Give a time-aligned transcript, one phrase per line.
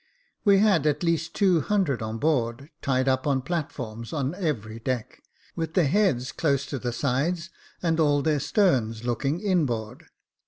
[0.43, 4.79] We had at least two hundred on board, tied up on plat forms on every
[4.79, 5.21] deck,
[5.55, 7.43] with their heads close to the sides.
[7.43, 10.07] So Jacob Faithful and all their sterns looking in board.